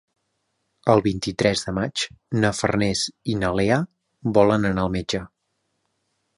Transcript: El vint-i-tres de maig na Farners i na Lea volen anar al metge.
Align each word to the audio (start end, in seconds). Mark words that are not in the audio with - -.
El 0.93 1.03
vint-i-tres 1.07 1.61
de 1.67 1.73
maig 1.79 2.07
na 2.45 2.51
Farners 2.61 3.05
i 3.35 3.37
na 3.45 3.53
Lea 3.61 3.79
volen 4.41 4.69
anar 4.73 4.87
al 4.89 4.93
metge. 5.01 5.25